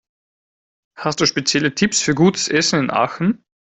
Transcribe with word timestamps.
Hast 0.97 1.21
du 1.21 1.27
spezielle 1.27 1.75
Tipps 1.75 2.01
für 2.01 2.15
gutes 2.15 2.47
Essen 2.47 2.79
in 2.79 2.89
Aachen? 2.89 3.45